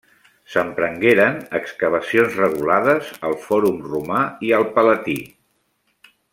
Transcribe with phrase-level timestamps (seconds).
[0.51, 5.19] S'emprengueren excavacions regulades al Fòrum Romà i al Palatí.